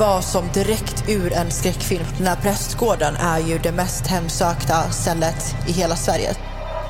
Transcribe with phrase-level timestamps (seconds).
[0.00, 2.04] Var som direkt ur en skräckfilm.
[2.18, 6.34] Den här prästgården är ju det mest hemsökta stället i hela Sverige.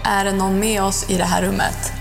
[0.04, 1.92] Är det någon med oss i det här rummet?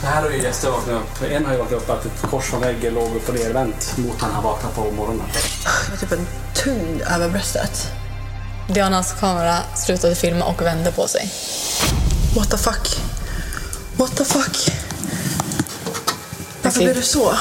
[0.00, 1.30] Så här har ju gäster vaknat upp.
[1.30, 4.20] En har ju vaknat upp att ett kors från väggen låg upp och nervänt mot
[4.20, 5.26] han har vaknat på morgonen.
[5.84, 7.92] Det var typ en tyngd över bröstet.
[8.68, 11.32] Dianas kamera slutade filma och vände på sig.
[12.36, 13.00] What the fuck?
[13.96, 14.72] What the fuck?
[16.62, 17.34] Varför blev det så?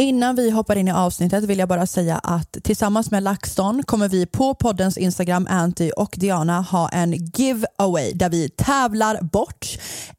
[0.00, 4.08] Innan vi hoppar in i avsnittet vill jag bara säga att tillsammans med LaxTon kommer
[4.08, 9.66] vi på poddens Instagram Anty och Diana ha en giveaway där vi tävlar bort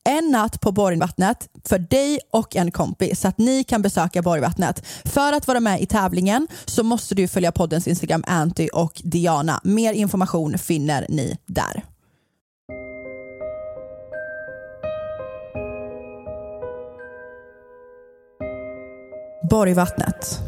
[0.04, 4.86] en natt på Borgvattnet för dig och en kompis så att ni kan besöka Borgvattnet.
[5.06, 9.62] För att vara med i tävlingen så måste du följa poddens Instagram Anty och Diana.
[9.64, 11.84] Mer information finner ni där.
[19.50, 20.40] Borgvattnet.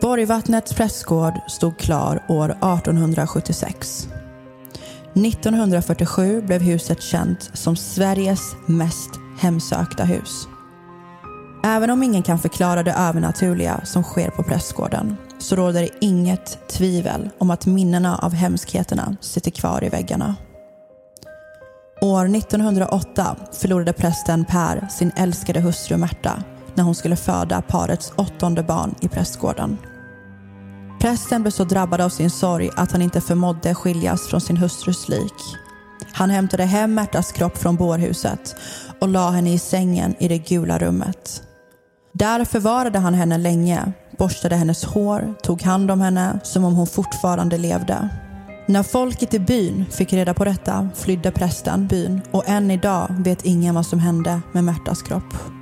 [0.00, 4.08] Borgvattnets prästgård stod klar år 1876.
[5.14, 9.10] 1947 blev huset känt som Sveriges mest
[9.40, 10.48] hemsökta hus.
[11.64, 16.68] Även om ingen kan förklara det övernaturliga som sker på prästgården så råder det inget
[16.68, 20.36] tvivel om att minnena av hemskheterna sitter kvar i väggarna.
[22.00, 26.42] År 1908 förlorade prästen Per sin älskade hustru Märta
[26.74, 29.78] när hon skulle föda parets åttonde barn i prästgården.
[31.00, 35.08] Prästen blev så drabbad av sin sorg att han inte förmådde skiljas från sin hustrus
[35.08, 35.34] lik.
[36.12, 38.56] Han hämtade hem Märtas kropp från bårhuset
[39.00, 41.42] och la henne i sängen i det gula rummet.
[42.12, 46.86] Där förvarade han henne länge, borstade hennes hår, tog hand om henne som om hon
[46.86, 48.08] fortfarande levde.
[48.66, 53.44] När folket i byn fick reda på detta flydde prästen byn och än idag vet
[53.44, 55.53] ingen vad som hände med Märtas kropp.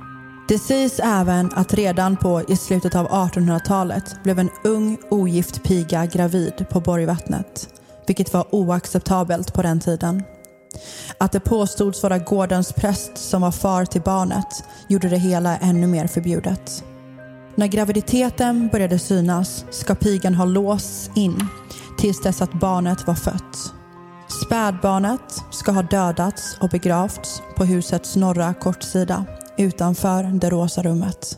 [0.53, 6.05] Det sägs även att redan på i slutet av 1800-talet blev en ung ogift piga
[6.05, 7.69] gravid på Borgvattnet,
[8.07, 10.23] vilket var oacceptabelt på den tiden.
[11.17, 15.87] Att det påstods vara gårdens präst som var far till barnet gjorde det hela ännu
[15.87, 16.83] mer förbjudet.
[17.55, 21.47] När graviditeten började synas ska pigan ha låsts in
[21.97, 23.73] tills dess att barnet var fött.
[24.45, 29.25] Spädbarnet ska ha dödats och begravts på husets norra kortsida
[29.57, 31.37] utanför det rosa rummet.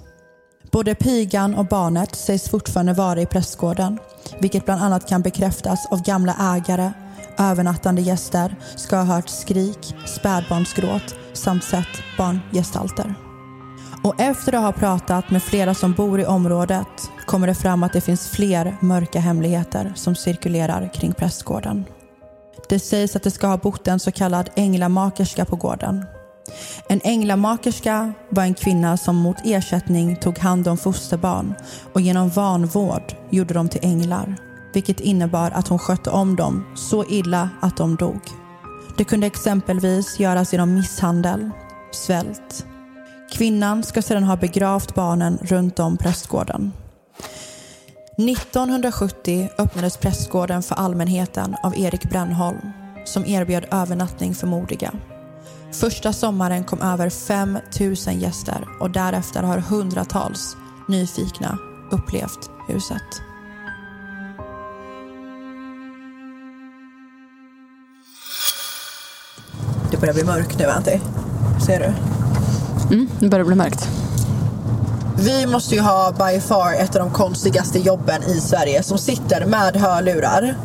[0.72, 4.00] Både pigan och barnet sägs fortfarande vara i prästgården,
[4.40, 6.92] vilket bland annat kan bekräftas av gamla ägare,
[7.38, 13.16] övernattande gäster ska ha hört skrik, spädbarnsgråt samt sett barngestalter.
[14.04, 16.88] Och efter att ha pratat med flera som bor i området
[17.26, 21.86] kommer det fram att det finns fler mörka hemligheter som cirkulerar kring prästgården.
[22.70, 26.06] Det sägs att det ska ha bott en så kallad änglamakerska på gården
[26.90, 31.56] en änglamakerska var en kvinna som mot ersättning tog hand om fosterbarn
[31.94, 34.36] och genom vanvård gjorde dem till änglar.
[34.74, 38.22] Vilket innebar att hon skötte om dem så illa att de dog.
[38.98, 41.50] Det kunde exempelvis göras genom misshandel,
[41.92, 42.66] svält.
[43.32, 46.72] Kvinnan ska sedan ha begravt barnen runt om prästgården.
[48.18, 52.72] 1970 öppnades prästgården för allmänheten av Erik Brännholm
[53.06, 54.92] som erbjöd övernattning för modiga.
[55.72, 61.58] Första sommaren kom över 5 000 gäster och därefter har hundratals nyfikna
[61.92, 63.22] upplevt huset.
[69.92, 71.02] Det börjar bli mörkt nu, Antti.
[71.66, 71.94] Ser du?
[72.96, 73.90] Mm, det börjar bli mörkt.
[75.18, 79.46] Vi måste ju ha by far ett av de konstigaste jobben i Sverige som sitter
[79.46, 80.56] med hörlurar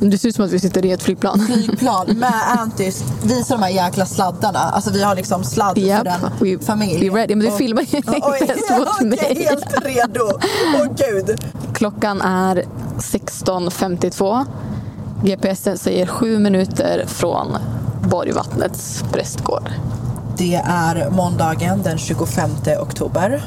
[0.00, 1.40] det ser ut som att vi sitter i ett flygplan.
[1.40, 3.04] Flygplan med Antis.
[3.22, 4.58] Visa de här jäkla sladdarna.
[4.58, 5.98] Alltså vi har liksom sladd yep.
[5.98, 7.10] för den we, familj.
[7.10, 7.34] We ready.
[7.34, 9.46] Men du filmar ju bäst mot mig.
[9.48, 10.30] Helt redo.
[10.74, 11.44] Åh oh, gud.
[11.74, 12.64] Klockan är
[12.98, 14.44] 16.52.
[15.24, 17.56] GPSen säger sju minuter från
[18.10, 19.70] Borgvattnets prästgård.
[20.36, 22.50] Det är måndagen den 25
[22.80, 23.42] oktober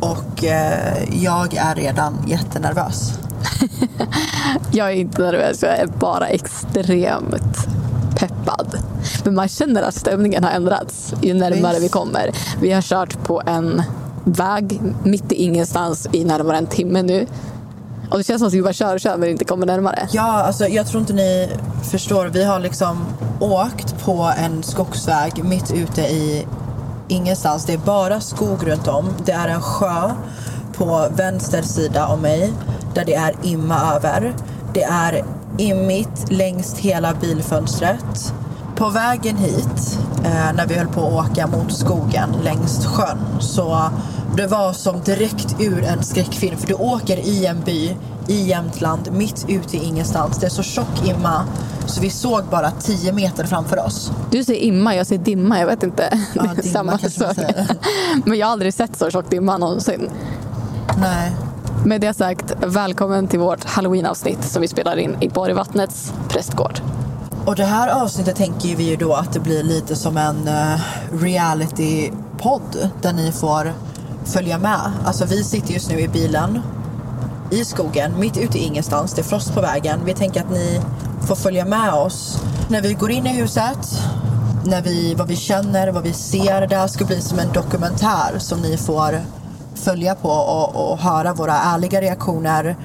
[0.00, 3.18] och eh, jag är redan jättenervös.
[4.72, 7.68] Jag är inte nervös, jag är bara extremt
[8.16, 8.78] peppad.
[9.24, 11.84] Men man känner att stämningen har ändrats ju närmare Visst.
[11.84, 12.30] vi kommer.
[12.60, 13.82] Vi har kört på en
[14.24, 17.26] väg mitt i ingenstans i närmare en timme nu.
[18.10, 20.08] Och det känns som att vi bara kör och kör men inte kommer närmare.
[20.12, 21.48] Ja, alltså jag tror inte ni
[21.90, 22.26] förstår.
[22.26, 23.06] Vi har liksom
[23.40, 26.46] åkt på en skogsväg mitt ute i
[27.08, 27.64] ingenstans.
[27.64, 29.14] Det är bara skog runt om.
[29.24, 30.10] Det är en sjö
[30.76, 32.52] på vänster sida om mig
[32.98, 34.34] där det är imma över.
[34.74, 35.24] Det är
[35.58, 38.34] immigt längs hela bilfönstret.
[38.76, 43.90] På vägen hit, eh, när vi höll på att åka mot skogen längs sjön, så
[44.36, 46.56] det var som direkt ur en skräckfilm.
[46.58, 47.96] För du åker i en by
[48.26, 50.38] i Jämtland, mitt ute i ingenstans.
[50.38, 51.44] Det är så tjock imma,
[51.86, 54.12] så vi såg bara 10 meter framför oss.
[54.30, 55.60] Du säger imma, jag säger dimma.
[55.60, 56.18] Jag vet inte.
[56.34, 57.36] Ja, är dimma samma sak.
[58.24, 60.10] Men jag har aldrig sett så tjock dimma någonsin.
[61.00, 61.32] Nej.
[61.88, 66.80] Med det sagt, välkommen till vårt halloween-avsnitt som vi spelar in i Borgvattnets prästgård.
[67.46, 70.80] Och det här avsnittet tänker vi ju då att det blir lite som en uh,
[71.12, 73.72] reality-podd där ni får
[74.24, 74.92] följa med.
[75.04, 76.60] Alltså vi sitter just nu i bilen
[77.50, 79.14] i skogen, mitt ute i ingenstans.
[79.14, 80.00] Det är frost på vägen.
[80.04, 80.80] Vi tänker att ni
[81.26, 84.00] får följa med oss när vi går in i huset,
[84.64, 86.66] när vi, vad vi känner, vad vi ser.
[86.66, 89.20] Det här ska bli som en dokumentär som ni får
[89.78, 92.76] följa på och, och höra våra ärliga reaktioner,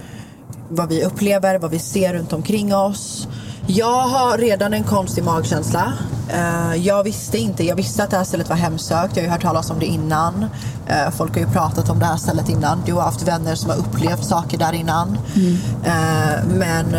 [0.69, 3.28] vad vi upplever, vad vi ser runt omkring oss.
[3.68, 5.94] Jag har redan en konstig magkänsla.
[6.30, 9.16] Eh, jag visste inte, jag visste att det här stället var hemsökt.
[9.16, 10.45] Jag har ju hört talas om det innan.
[10.88, 12.81] Eh, folk har ju pratat om det här stället innan.
[12.86, 15.18] Du har haft vänner som har upplevt saker där innan.
[15.86, 16.96] Eh, men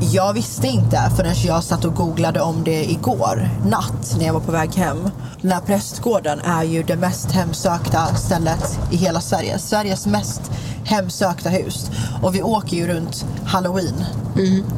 [0.00, 4.40] jag visste inte förrän jag satt och googlade om det igår natt när jag var
[4.40, 5.10] på väg hem.
[5.42, 9.58] Den här prästgården är ju det mest hemsökta stället i hela Sverige.
[9.58, 10.42] Sveriges mest
[10.84, 11.90] hemsökta hus.
[12.22, 14.04] Och vi åker ju runt halloween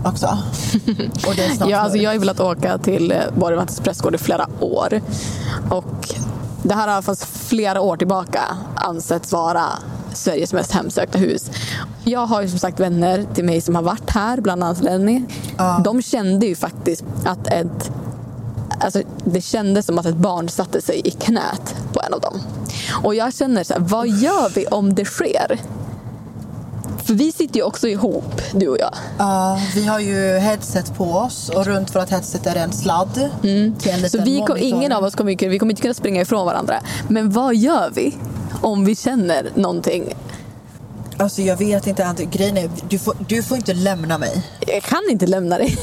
[0.05, 0.27] också.
[1.29, 4.15] Och det är snart Ja, alltså jag har ju velat åka till eh, Borgvattnets prästgård
[4.15, 5.01] i flera år.
[5.71, 6.15] Och
[6.63, 8.41] det här har fast flera år tillbaka
[8.75, 9.67] ansetts vara
[10.15, 11.51] Sveriges mest hemsökta hus.
[12.05, 15.23] Jag har ju som sagt vänner till mig som har varit här, bland annat Lenny.
[15.85, 17.91] De kände ju faktiskt att ett
[18.83, 22.41] Alltså, det kändes som att ett barn satte sig i knät på en av dem.
[23.03, 25.59] Och jag känner så här, vad gör vi om det sker?
[27.11, 28.95] För vi sitter ju också ihop, du och jag.
[29.19, 33.31] Ja, vi har ju headset på oss och runt vårt headset är det en sladd.
[33.79, 36.47] Till en Så vi kom, ingen av oss kommer, vi kommer inte kunna springa ifrån
[36.47, 36.75] varandra.
[37.09, 38.17] Men vad gör vi
[38.61, 40.15] om vi känner någonting?
[41.17, 42.25] Alltså jag vet inte, Ante.
[42.25, 44.47] grejen är, du får, du får inte lämna mig.
[44.67, 45.79] Jag kan inte lämna dig.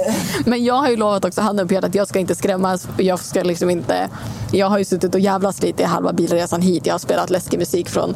[0.44, 2.88] Men jag har ju lovat också handen på att jag ska inte skrämmas.
[2.98, 4.08] Jag ska liksom inte...
[4.52, 6.86] Jag har ju suttit och jävlats lite i halva bilresan hit.
[6.86, 8.14] Jag har spelat läskig musik från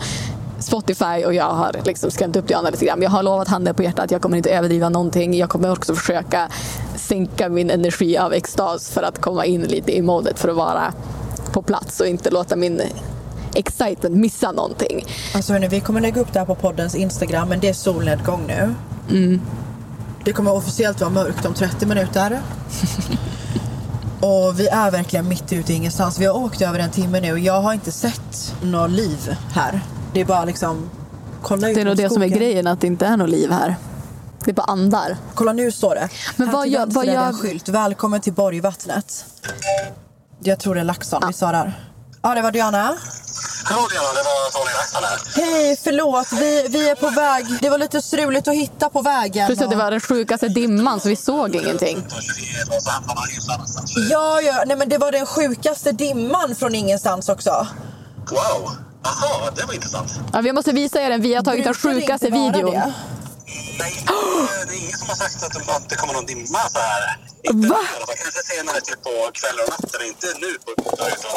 [0.64, 3.02] Spotify och jag har liksom skrämt upp Diana lite grann.
[3.02, 5.34] Jag har lovat handen på hjärtat att jag kommer inte överdriva någonting.
[5.34, 6.48] Jag kommer också försöka
[6.96, 10.92] sänka min energi av extas för att komma in lite i modet för att vara
[11.52, 12.82] på plats och inte låta min
[13.54, 15.04] excitement missa någonting.
[15.34, 18.46] Alltså hörni, vi kommer lägga upp det här på poddens Instagram men det är solnedgång
[18.46, 18.74] nu.
[20.24, 22.40] Det kommer officiellt vara mörkt om 30 minuter.
[24.20, 26.18] och vi är verkligen mitt ute i ingenstans.
[26.18, 29.80] Vi har åkt över en timme nu och jag har inte sett något liv här.
[30.14, 30.90] Det är bara liksom,
[31.42, 33.50] kolla ut Det är nog det som är grejen, att det inte är något liv
[33.50, 33.76] här.
[34.44, 35.16] Det är bara andar.
[35.34, 36.08] Kolla nu står det.
[36.36, 37.68] Men Här vad till gör- vänster vad gör- en skylt.
[37.68, 39.24] Välkommen till Borgvattnet.
[40.40, 41.72] Jag tror det är Laxson, vi svarar.
[42.22, 42.96] Ja, det var Diana.
[43.64, 45.42] Hallå Diana, det var Tony Laxson här.
[45.44, 46.32] Hej, förlåt.
[46.32, 47.46] Vi, vi är på väg.
[47.60, 49.46] Det var lite struligt att hitta på vägen.
[49.46, 51.96] Plus att det och- var den sjukaste dimman så vi såg ingenting.
[51.98, 52.12] Och.
[54.10, 54.64] Ja, ja.
[54.66, 57.66] Nej, men det var den sjukaste dimman från ingenstans också.
[58.30, 58.70] Wow!
[59.04, 60.10] Jaha, det var intressant.
[60.32, 61.20] Ja, vi måste visa er den.
[61.22, 62.70] Vi har tagit den sjukaste videon.
[62.72, 62.92] det?
[63.78, 64.04] Nej,
[64.68, 67.18] det är ingen som har sagt att det, att det kommer någon dimma så här.
[67.42, 67.80] Inte Va?
[68.06, 70.00] Kanske senare typ på kvällar och natten.
[70.06, 70.70] Inte nu på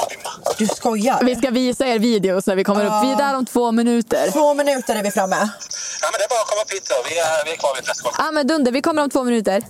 [0.10, 0.30] dimma.
[0.58, 1.20] Du skojar?
[1.24, 3.04] Vi ska visa er videos när vi kommer upp.
[3.04, 4.32] Vi är där om två minuter.
[4.32, 5.50] Två minuter är vi framme.
[6.02, 6.96] Ja, men det är bara att komma upp hit då.
[7.10, 8.16] Vi är, vi är kvar vid prästgården.
[8.20, 8.72] Ja, men dunder.
[8.72, 9.64] Vi kommer om två minuter.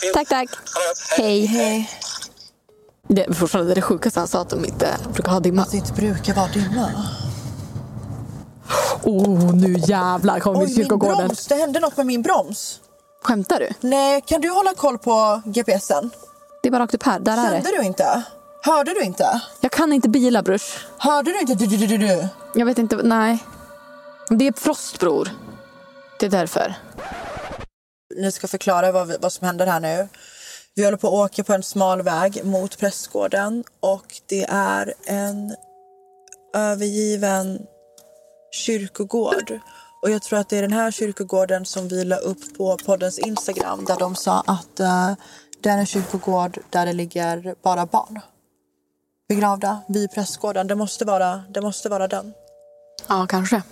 [0.00, 0.14] Fint.
[0.14, 0.50] Tack, tack.
[0.50, 1.18] Gott.
[1.18, 1.46] Hej.
[1.46, 1.90] Hej.
[3.14, 5.62] Det är fortfarande det sjukaste han sa att de inte brukar ha dimma.
[5.62, 6.90] Att det inte brukar vara dimma.
[9.02, 11.16] Oh, nu jävlar kommer vi till min kyrkogården.
[11.26, 11.46] broms.
[11.46, 12.80] Det hände något med min broms.
[13.22, 13.88] Skämtar du?
[13.88, 16.10] Nej, kan du hålla koll på GPSen?
[16.62, 17.20] Det är bara rakt upp här.
[17.20, 17.76] Där är Kände det.
[17.76, 18.22] du inte?
[18.62, 19.42] Hörde du inte?
[19.60, 20.86] Jag kan inte bilar, brors.
[20.98, 21.54] Hörde du inte?
[21.54, 22.28] Du, du, du, du.
[22.54, 22.96] Jag vet inte.
[22.96, 23.38] Nej.
[24.28, 25.28] Det är frost, bror.
[26.18, 26.74] Det är därför.
[28.16, 30.08] Ni ska förklara vad, vi, vad som händer här nu.
[30.74, 35.56] Vi håller på att åka på en smal väg mot prästgården och det är en
[36.54, 37.66] övergiven
[38.52, 39.60] kyrkogård.
[40.02, 43.18] Och jag tror att det är den här kyrkogården som vi la upp på poddens
[43.18, 45.12] Instagram där de sa att uh,
[45.62, 48.20] det är en kyrkogård där det ligger bara barn
[49.28, 50.66] begravda vid prästgården.
[50.66, 52.32] Det måste vara, det måste vara den.
[53.08, 53.62] Ja, kanske.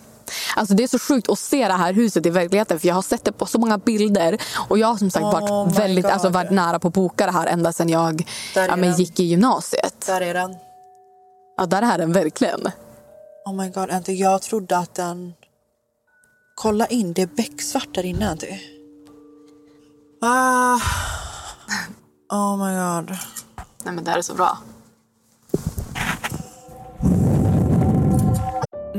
[0.56, 3.02] Alltså det är så sjukt att se det här huset i verkligheten för jag har
[3.02, 6.12] sett det på så många bilder och jag har som sagt Oh varit, väldigt, God.
[6.12, 9.24] alltså varit nära på att boka det här ända sedan jag ja, men gick i
[9.24, 10.06] gymnasiet.
[10.06, 10.56] Där är den.
[11.56, 12.60] Ja, där är den verkligen.
[13.44, 15.34] Oh my god, Anty, jag trodde att den...
[16.54, 18.48] Kolla in, det är becksvart där inne, Anty.
[20.22, 20.78] Ah.
[22.32, 23.18] Oh my god.
[23.84, 24.58] Nej men det här är så bra.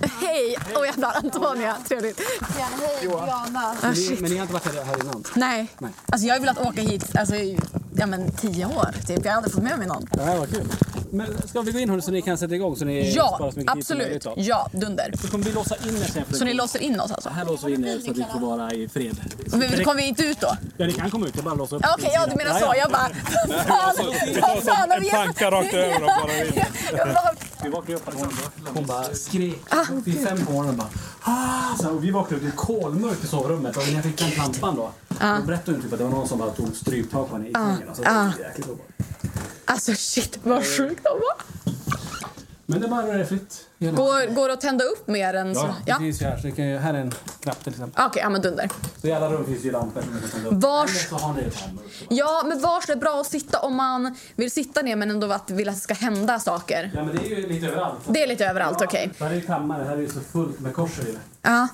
[0.20, 0.56] Hej!
[0.76, 1.76] Åh jävlar, Antonia.
[1.88, 2.20] Trevligt.
[2.40, 2.64] Hej,
[3.02, 3.76] Joanna.
[3.82, 5.24] Ah, Ni, men ni har inte varit här, innan?
[5.34, 5.68] Nej.
[5.78, 5.90] Nej.
[6.06, 7.58] Alltså jag har velat åka hit alltså, i
[7.96, 8.92] ja, men, tio år.
[9.06, 9.24] Typ.
[9.24, 10.08] Jag har aldrig fått med mig någon.
[10.12, 10.68] Det här var kul.
[11.12, 13.50] Men ska vi gå in hörni så ni kan sätta igång så ni Ja, sparar
[13.50, 14.26] så absolut.
[14.36, 15.14] Ja, dunder.
[15.22, 16.24] Så kommer vi låsa in er sen.
[16.32, 17.28] Så ni låser in oss alltså?
[17.28, 19.16] Här låser vi in er så att vi får vara i fred.
[19.52, 20.56] Men kommer vi inte ut då?
[20.76, 21.36] Ja, ni kan komma ut.
[21.36, 21.82] Jag bara låsa upp.
[21.84, 22.74] Ja, Okej, ja du menar så.
[22.76, 23.08] Jag bara...
[23.64, 23.94] Fan,
[24.42, 26.62] vad fan har vi Planka rakt över dem bara in.
[27.62, 28.28] Vi vaknade upp och hon,
[28.74, 29.84] hon bara skrek Ah.
[30.04, 30.76] vid fem på morgonen.
[30.76, 30.88] Bara,
[31.22, 31.76] ah!
[31.76, 34.30] så, här, och vi vaknade upp, är kolmörkt i sovrummet och när jag fick den
[34.30, 35.36] lampan då, Ah.
[35.38, 37.52] då berättade hon typ att det var någon som bara tog stryptag på henne i
[37.52, 37.88] sängen.
[37.88, 38.20] Alltså, Ah.
[38.26, 38.68] obehagligt.
[39.64, 41.72] Alltså shit, vad sjukt de var.
[42.66, 43.64] Men det är bara röra fritt.
[43.80, 45.60] Går, går det att tända upp mer än så?
[45.60, 45.98] Ja, det Ja.
[45.98, 46.36] finns ju här.
[46.38, 48.04] Så kan, ju- här är en knapp till exempel.
[48.06, 48.70] Okej, ja men dunder.
[49.00, 50.54] Så i alla rum finns ju lampor som man kan tända upp.
[50.62, 51.42] Vars- Eller så har ni.
[52.08, 55.32] Ja, men vars är det bra att sitta om man vill sitta ner men ändå
[55.32, 56.90] att vill att det ska hända saker?
[56.94, 57.98] Ja men det är ju lite överallt.
[58.06, 59.10] Det är lite överallt, okej.
[59.18, 61.18] Det här är ju kammare, här är ju så fullt med kors i det.
[61.42, 61.68] Ja.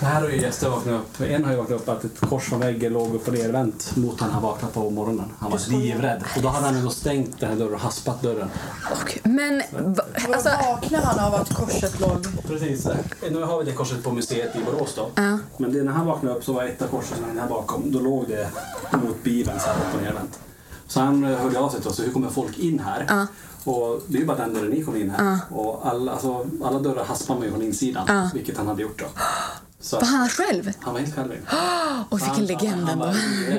[0.00, 1.20] Det här har ju gäster vaknat upp.
[1.20, 4.20] En har ju vaknat upp att ett kors från väggen låg upp och nervänt mot
[4.20, 5.32] han han vaknat på morgonen.
[5.38, 6.24] Han var livrädd.
[6.36, 8.50] Och då hade han ju då stängt den här dörren och haspat dörren.
[8.92, 9.62] Och, men
[9.94, 12.26] va, alltså, Vaknade han av att korset låg...
[12.46, 12.88] Precis.
[13.30, 15.10] Nu har vi det korset på museet i Borås då.
[15.14, 15.38] Ja.
[15.56, 17.92] Men det, när han vaknade upp så var ett av korsen här bakom.
[17.92, 18.50] Då låg det
[18.92, 20.38] mot Bibeln så här upp och nervänt.
[20.86, 22.00] Så han eh, hörde av sig till oss.
[22.00, 23.06] Hur kommer folk in här?
[23.08, 23.26] Ja.
[23.64, 25.38] Och det är ju bara den dörren ni kom in här.
[25.50, 28.04] Och alla, alltså, alla dörrar haspar man ju från insidan.
[28.08, 28.30] Ja.
[28.34, 29.06] Vilket han hade gjort då.
[29.80, 30.72] Så var han själv?
[30.80, 31.32] han var helt själv.
[32.10, 33.14] Oj, vilken legend ändå.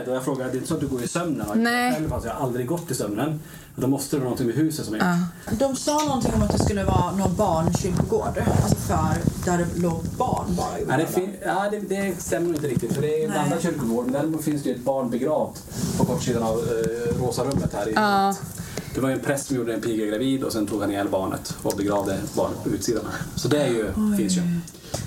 [0.06, 1.48] jag frågade, det är inte så att du går i sömnen?
[1.56, 1.94] Nej.
[1.94, 3.40] Själv, alltså, jag har aldrig gått i sömnen.
[3.76, 5.18] Då måste det vara någonting med huset som är Ja.
[5.60, 8.44] De sa någonting om att det skulle vara någon barnkyrkogård.
[8.64, 12.48] Alltså för där det låg barn bara i Ja, det, fin- ja, det, det stämmer
[12.48, 12.94] nog inte riktigt.
[12.94, 14.04] För det är en annan kyrkogård.
[14.06, 15.64] Men däremot finns det ju ett barn begravt
[15.98, 18.36] på kortsidan av eh, Rosa rummet här i Ja.
[18.96, 21.08] Det var ju en präst som gjorde en piga gravid och sen tog han ihjäl
[21.10, 23.04] barnet och begravde barnet på utsidan.
[23.36, 23.86] Så det är ju,
[24.18, 24.42] finns ju.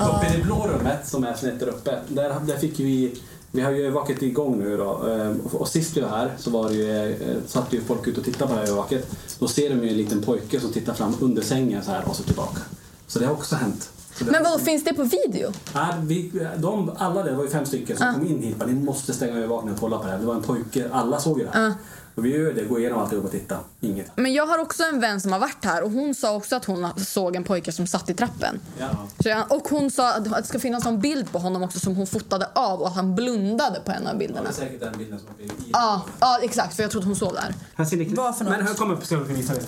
[0.01, 3.21] Uppe i det blå rummet som är snett där uppe, där, där fick ju vi
[3.55, 6.69] vi har ju övervaket igång nu då eh, och- sist vi var här så var
[6.69, 9.11] det ju, eh, satt ju folk ute och tittade på det här övervaket.
[9.39, 12.17] Då ser de ju en liten pojke som tittar fram under sängen så här och
[12.17, 12.59] så tillbaka.
[13.07, 13.91] Så det har också hänt.
[14.21, 15.53] Men vad finns det på video?
[15.75, 18.57] Ja, vi, de, alla det, det var ju fem stycken som kom in hit.
[18.57, 20.19] Bara, ni måste stänga övervakningen och kolla på det här.
[20.19, 21.51] Det var en pojke, alla såg ju det.
[21.53, 21.75] här.
[22.17, 23.59] Vi gör det, går igenom alltihop och tittar.
[23.81, 24.11] Inget.
[24.17, 26.65] Men jag har också en vän som har varit här och hon sa också att
[26.65, 28.61] hon såg en pojke som satt i trappen.
[28.79, 28.87] Ja.
[29.23, 31.97] Så jag, och hon sa att det ska finnas någon bild på honom också som
[31.97, 34.49] hon fotade av och att han blundade på en av Det bilderna.
[34.49, 35.51] är säkert den bilden som är i.
[35.73, 37.55] Ja, ja exakt för jag trodde hon sov där.
[37.75, 38.15] Här ser ni.
[38.15, 38.57] Vad för något?
[38.57, 39.61] Men här kommer upp, ska vi visa det.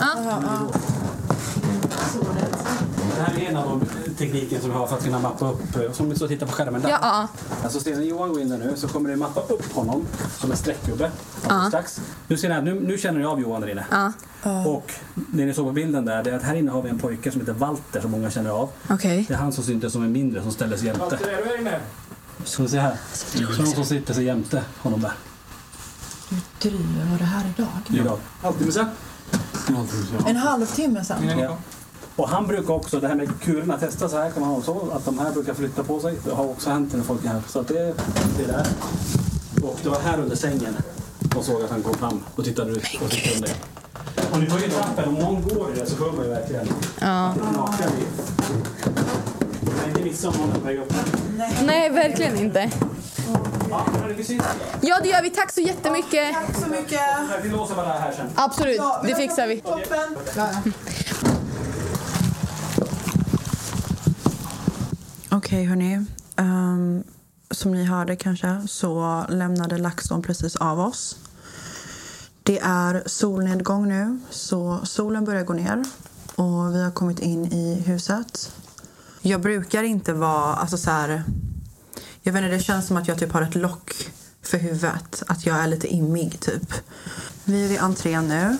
[3.16, 5.76] Det här är en av de tekniken som vi har för att kunna mappa upp,
[5.76, 6.88] eh, som vi står och tittar på skärmen där.
[6.90, 7.28] Ja.
[7.64, 10.06] Alltså ser ni Johan gå in där nu så kommer det mappa upp honom
[10.38, 11.10] som en streckgubbe.
[11.48, 11.64] Ja.
[11.68, 12.00] Strax.
[12.28, 13.86] Nu, ser ni, här, nu, nu känner ni av Johan där inne.
[13.90, 14.66] Ja.
[14.66, 16.98] Och det ni såg på bilden där, det är att här inne har vi en
[16.98, 18.70] pojke som heter Walter som många känner av.
[18.90, 19.24] Okej.
[19.28, 21.18] Det är han som syntes som en mindre som ställdes jämte.
[22.44, 22.96] Så vi ser här.
[23.12, 25.12] Så de som sitter sig jämte honom där.
[26.28, 26.36] Du
[26.70, 28.00] driver, var det här idag?
[28.00, 28.18] Idag.
[28.42, 28.84] Alltid med sig.
[30.26, 31.38] En halvtimme sen.
[31.38, 31.58] Ja.
[32.16, 34.90] Och han brukar också, det här med kulorna, testa så här kan man ha så,
[34.94, 36.18] att de här brukar flytta på sig.
[36.24, 37.42] Det har också hänt när folk är här.
[37.48, 37.94] Så att det,
[38.38, 38.66] det är där.
[39.62, 40.76] Och det var här under sängen.
[41.36, 43.54] och såg att han kom fram och tittade ut och tyckte om det.
[44.32, 46.68] Och ni får ju trappen, om någon går i det så hör man ju verkligen
[47.00, 47.26] Ja.
[47.26, 48.06] att det knakar i.
[49.80, 50.92] Men inte missa om någon väg upp.
[51.64, 52.70] Nej, verkligen inte.
[54.80, 55.30] Ja, det gör vi.
[55.30, 56.34] Tack så jättemycket.
[56.34, 57.00] Tack så mycket.
[57.42, 58.26] Vi låser bara här sen.
[58.34, 59.60] Absolut, det fixar vi.
[59.60, 60.72] Toppen.
[65.36, 66.04] Okej hörni.
[66.36, 67.04] Um,
[67.50, 71.16] som ni hörde kanske så lämnade LaxTon precis av oss.
[72.42, 75.84] Det är solnedgång nu så solen börjar gå ner
[76.34, 78.52] och vi har kommit in i huset.
[79.20, 81.24] Jag brukar inte vara, alltså så här,
[82.22, 83.92] jag vet inte, det känns som att jag typ har ett lock
[84.42, 85.22] för huvudet.
[85.26, 86.72] Att jag är lite immig typ.
[87.44, 88.58] Vi är vid entrén nu.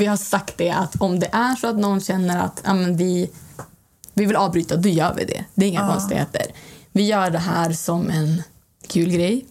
[0.00, 2.74] Och vi har sagt det att om det är så att någon känner att ja,
[2.74, 3.30] men vi,
[4.14, 5.44] vi vill avbryta, då gör vi det.
[5.54, 5.92] Det är inga Ja.
[5.92, 6.46] konstigheter.
[6.92, 8.42] Vi gör det här som en
[8.88, 9.46] kul grej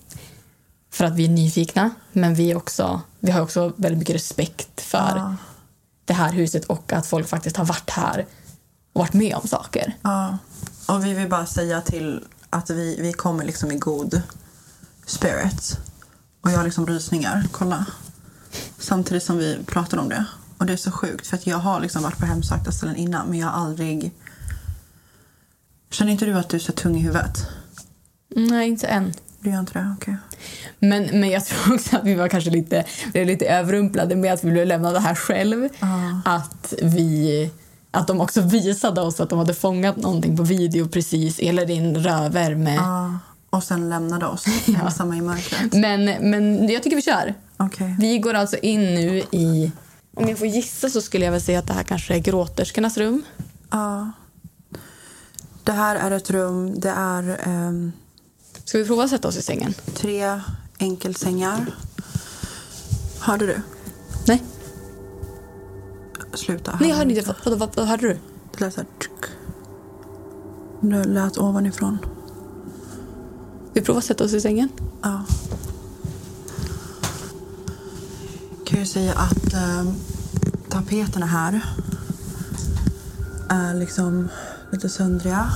[0.92, 1.90] för att vi är nyfikna.
[2.12, 5.36] Men vi, också, vi har också väldigt mycket respekt för Ja.
[6.06, 8.26] det här huset och att folk faktiskt har varit här
[8.94, 9.94] och varit med om saker.
[10.02, 10.38] Ja,
[10.88, 14.22] och vi vill bara säga till att vi, vi kommer liksom i god
[15.06, 15.78] spirit.
[16.42, 17.86] Och jag har liksom rysningar, kolla.
[18.80, 20.26] Samtidigt som vi pratar om det.
[20.60, 23.28] Och det är så sjukt för att jag har liksom varit på hemsökta ställen innan
[23.28, 24.12] men jag har aldrig...
[25.92, 27.48] Känner inte du att du är så tung i huvudet?
[28.36, 29.14] Nej, inte än.
[29.40, 29.96] Du gör inte det?
[29.98, 30.18] Okej.
[30.80, 34.44] Men, men jag tror också att vi var kanske lite, blev lite överrumplade med att
[34.44, 35.70] vi blev lämnade här själv.
[36.26, 37.52] Att, vi,
[37.92, 41.98] att de också visade oss att de hade fångat någonting på video precis, hela din
[41.98, 42.76] rövärme.
[42.76, 44.46] Ja, och sen lämnade oss
[44.84, 45.74] ensamma i mörkret.
[45.74, 47.34] Men, men jag tycker vi kör.
[47.58, 47.96] Okej.
[48.00, 49.72] Vi går alltså in nu i...
[50.20, 52.98] Om jag får gissa så skulle jag väl säga att det här kanske är gråterskornas
[52.98, 53.24] rum.
[53.70, 54.12] Ja.
[55.64, 57.92] Det här är ett rum, det är ehm,
[58.66, 59.74] Ska vi prova att sätta oss i sängen?
[59.94, 60.42] tre
[60.80, 61.66] enkelsängar.
[63.20, 63.62] Hörde du?
[64.28, 64.44] Nej.
[66.34, 66.78] Sluta.
[66.82, 67.36] Nej, jag hörde inte.
[67.46, 68.18] Vad, vad, vad hörde du?
[68.52, 68.88] Det lät så här...
[69.00, 69.12] tsk.
[70.82, 71.98] Det lät ovanifrån.
[73.74, 74.70] Vi provar att sätta oss i sängen.
[75.02, 75.26] Ja.
[78.70, 79.84] Kan ju säga att eh,
[80.70, 81.62] tapeterna här
[83.50, 84.30] är liksom
[84.72, 85.52] lite söndriga.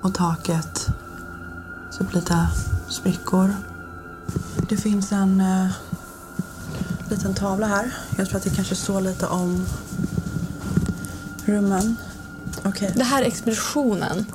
[0.00, 0.88] Och taket
[1.98, 2.48] typ lite
[2.88, 3.54] sprickor.
[4.68, 5.66] Det finns en eh,
[7.10, 7.94] liten tavla här.
[8.16, 9.66] Jag tror att det kanske står lite om
[11.44, 11.96] rummen.
[12.64, 12.92] Okej.
[12.96, 14.26] Det här är expeditionen.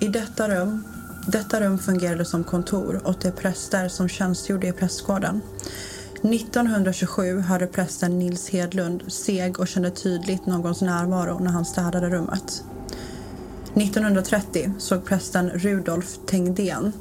[0.00, 0.84] I detta rum,
[1.26, 5.40] detta rum fungerade som kontor åt de präster som tjänstgjorde i prästgården.
[6.22, 12.64] 1927 hörde prästen Nils Hedlund seg och kände tydligt någons närvaro när han städade rummet.
[13.74, 16.92] 1930 såg prästen Rudolf Tengdén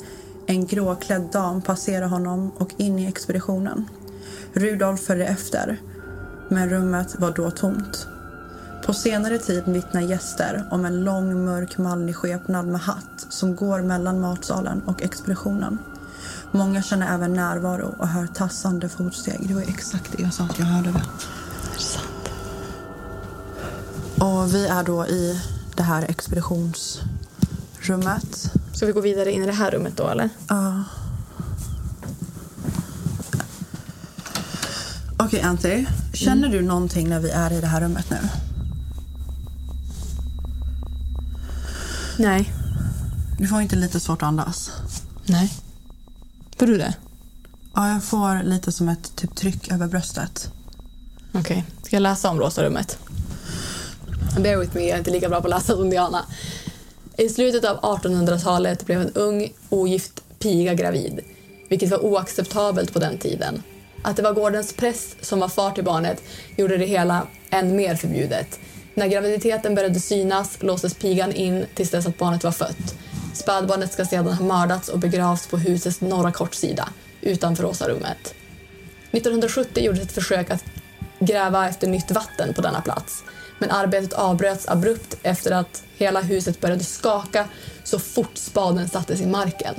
[0.48, 3.90] en gråklädd dam passera honom och in i expeditionen.
[4.54, 5.82] Rudolf följde efter,
[6.50, 8.08] men rummet var då tomt.
[8.86, 13.82] På senare tid vittnar gäster om en lång mörk manlig skepnad med hatt som går
[13.82, 15.78] mellan matsalen och expeditionen.
[16.52, 19.48] Många känner även närvaro och hör tassande fotsteg.
[19.48, 21.04] Det var exakt det jag sa att jag hörde det.
[24.24, 25.42] Och vi är då i
[25.76, 28.52] det här expeditionsrummet.
[28.74, 30.30] Ska vi gå vidare in i det här rummet då eller?
[30.48, 30.84] Ja.
[35.20, 35.86] Okej, Anthony.
[36.14, 38.18] Känner du någonting när vi är i det här rummet nu?
[42.18, 42.54] Nej.
[43.38, 44.72] Du får inte lite svårt att andas?
[45.26, 45.54] Nej.
[46.58, 46.94] Får du det?
[47.76, 50.52] Ja, jag får lite som ett typ tryck över bröstet.
[51.34, 51.66] Okej.
[51.84, 53.00] Ska jag läsa om rosa rummet?
[54.40, 56.26] Bear with me, jag är inte lika bra på att läsa som Diana.
[57.18, 61.20] I slutet av 1800-talet blev en ung, ogift piga gravid,
[61.70, 63.64] vilket var oacceptabelt på den tiden.
[64.04, 66.24] Att det var gårdens präst som var far till barnet
[66.56, 68.60] gjorde det hela än mer förbjudet.
[68.94, 72.96] När graviditeten började synas låstes pigan in tills dess att barnet var fött.
[73.38, 76.90] Spädbarnet ska sedan ha mördats och begravts på husets norra kortsida,
[77.22, 78.34] utanför Åsarummet.
[79.12, 80.64] 1970 gjordes ett försök att
[81.20, 83.24] gräva efter nytt vatten på denna plats.
[83.60, 87.48] Men arbetet avbröts abrupt efter att hela huset började skaka
[87.84, 89.76] så fort spaden sattes i marken.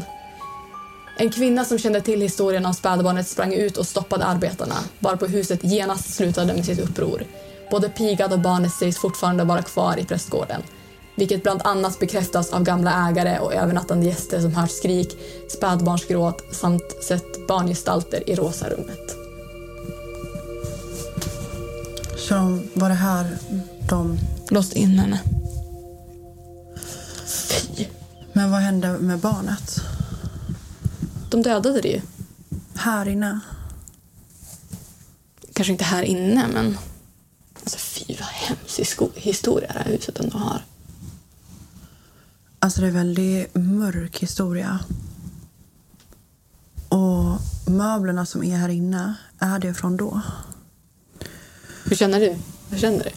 [1.16, 5.64] En kvinna som kände till historien om spädbarnet sprang ut och stoppade arbetarna, varpå huset
[5.64, 7.25] genast slutade med sitt uppror.
[7.71, 10.62] Både pigan och barnet sägs fortfarande vara kvar i prästgården.
[11.18, 15.16] Vilket bland annat bekräftas av gamla ägare och övernattande gäster som hört skrik,
[15.48, 19.16] spädbarnsgråt samt sett barngestalter i rosa rummet.
[22.18, 22.35] Så
[22.74, 23.38] var det här
[23.88, 24.18] de...
[24.50, 25.20] Låst in henne.
[27.26, 27.87] Fy!
[28.33, 29.81] Men vad hände med barnet?
[31.31, 32.00] De dödade det ju.
[32.74, 33.40] Här inne?
[35.52, 36.78] Kanske inte här inne, men...
[37.61, 40.62] Alltså fy vad hemsk historia det här huset ändå har.
[42.68, 44.78] Alltså det är en väldigt mörk historia.
[46.88, 47.38] Och
[47.70, 50.20] möblerna som är här inne, är det från då?
[51.85, 52.37] Hur känner du?
[52.70, 53.11] Hur känner du?
[53.11, 53.16] Det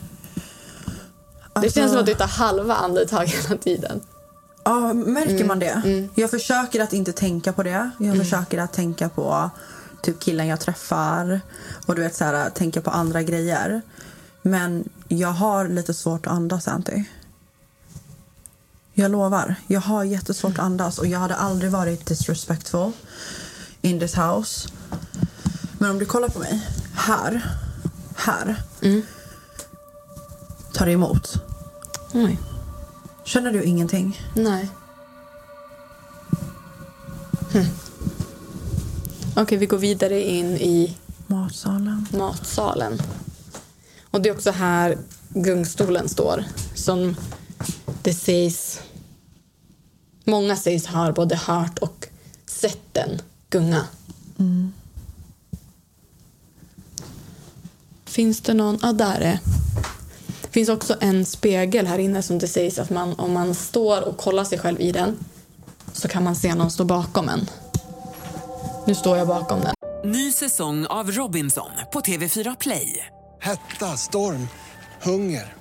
[1.54, 4.02] Alltså- känns som att du tar halva andetag hela tiden.
[4.64, 6.08] Ja, märker Mm, man det?
[6.16, 7.90] Jag försöker att inte tänka på det.
[8.00, 9.50] Jag försöker att tänka på
[10.02, 11.42] typ killen jag träffar
[11.86, 13.82] och du vet så här, tänka på andra grejer.
[14.42, 17.04] Men jag har lite svårt att andas, Anty.
[18.94, 19.56] Jag lovar.
[19.68, 22.92] Jag har jättesvårt att andas och jag hade aldrig varit disrespectful
[23.82, 24.70] in this house.
[25.80, 26.68] Men om du kollar på mig.
[26.96, 27.46] Här.
[28.16, 28.56] Här.
[30.74, 31.34] Tar det emot.
[32.14, 32.40] Oj.
[33.24, 34.22] Känner du ingenting?
[34.36, 34.70] Nej.
[37.54, 37.66] Hm.
[39.36, 42.08] Okej, vi går vidare in i Matsalen.
[42.12, 43.02] matsalen.
[44.12, 44.98] Och det är också här
[45.30, 46.44] gungstolen står.
[46.76, 47.16] Som
[48.04, 48.80] det sägs...
[50.24, 52.08] Många sägs ha både hört och
[52.46, 53.86] sett den gunga.
[58.06, 58.80] Finns det någon...
[58.82, 59.40] Ja, där är
[60.42, 64.02] Det finns också en spegel här inne som det sägs att man, om man står
[64.02, 65.18] och kollar sig själv i den
[65.94, 67.50] så kan man se någon stå bakom en.
[68.88, 69.76] Nu står jag bakom den.
[70.12, 73.06] Ny säsong av Robinson på TV4 Play.
[73.40, 74.48] Hetta, storm,
[75.02, 75.61] hunger.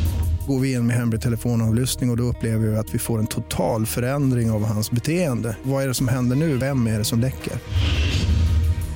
[0.47, 3.27] Går vi in med hemlig telefonavlyssning och, och då upplever vi att vi får en
[3.27, 5.57] total förändring av hans beteende.
[5.63, 6.57] Vad är det som händer nu?
[6.57, 7.53] Vem är det som läcker?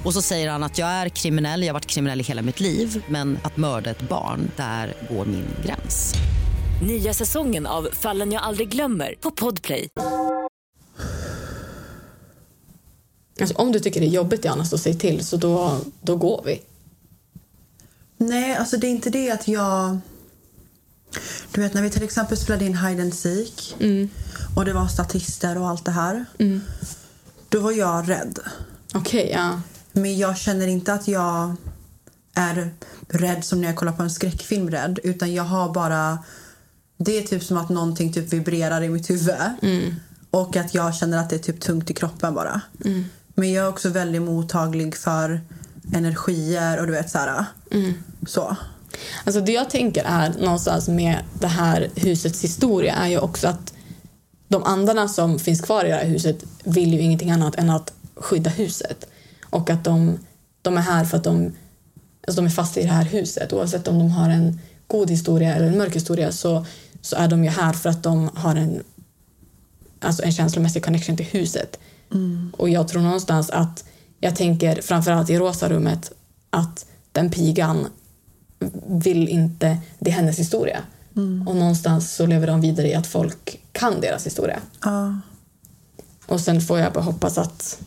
[0.05, 2.59] Och så säger han att jag är kriminell, jag har varit kriminell i hela mitt
[2.59, 6.13] liv men att mörda ett barn, där går min gräns.
[6.87, 9.89] Nya säsongen av Fallen jag aldrig glömmer på Podplay.
[13.39, 16.41] Alltså, om du tycker det är jobbigt Johanna, så säg till så då, då går
[16.45, 16.61] vi.
[18.17, 19.97] Nej, alltså det är inte det att jag...
[21.55, 23.75] Du vet när vi till exempel spelade in Hide and Seek
[24.55, 26.25] och det var statister och allt det här.
[27.49, 28.39] Då var jag rädd.
[28.93, 29.61] Okej, ja.
[29.91, 31.55] Men jag känner inte att jag
[32.33, 32.69] är
[33.09, 34.99] rädd som när jag kollar på en skräckfilm rädd.
[35.03, 36.19] Utan jag har bara...
[36.97, 39.35] Det är typ som att någonting typ vibrerar i mitt huvud.
[40.31, 42.61] Och att jag känner att det är typ tungt i kroppen bara.
[43.33, 45.41] Men jag är också väldigt mottaglig för
[45.93, 47.45] energier och du vet så här.
[48.27, 48.57] Så.
[49.23, 53.73] Alltså det jag tänker är någonstans med det här husets historia är ju också att
[54.47, 57.93] de andarna som finns kvar i det här huset vill ju ingenting annat än att
[58.15, 59.07] skydda huset.
[59.43, 60.19] Och att de,
[60.61, 61.53] de är här för att de,
[62.27, 63.53] alltså de är fast i det här huset.
[63.53, 66.65] Oavsett om de har en god historia eller en mörk historia så,
[67.01, 68.83] så är de ju här för att de har en,
[69.99, 71.79] alltså en känslomässig connection till huset.
[72.57, 73.83] Och jag tror någonstans att,
[74.19, 76.11] jag tänker framförallt i rosa rummet,
[76.49, 77.87] att den pigan
[78.87, 80.81] vill inte, det är hennes historia.
[81.45, 84.59] Och någonstans så lever de vidare i att folk kan deras historia.
[84.83, 85.19] Ja.
[86.25, 87.79] Och sen får jag bara hoppas att,